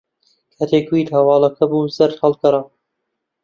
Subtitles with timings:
[0.55, 2.61] کاتێک گوێی لە ھەواڵەکە بوو، زەرد ھەڵگەڕا.